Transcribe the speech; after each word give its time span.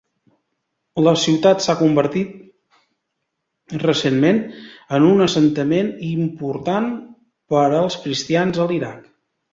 La 1.07 1.11
ciutat 1.23 1.65
s'ha 1.65 1.75
convertit 1.81 3.77
recentment 3.85 4.39
en 4.99 5.05
un 5.13 5.23
assentament 5.29 5.93
important 6.09 6.91
per 7.55 7.65
als 7.69 8.01
cristians 8.07 8.63
a 8.65 8.67
l'Iraq. 8.73 9.07